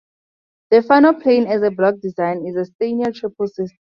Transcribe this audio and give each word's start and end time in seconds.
The 0.71 0.81
Fano 0.81 1.13
plane, 1.13 1.45
as 1.45 1.61
a 1.61 1.69
block 1.69 1.99
design, 1.99 2.43
is 2.47 2.55
a 2.55 2.65
Steiner 2.65 3.11
triple 3.11 3.45
system. 3.45 3.67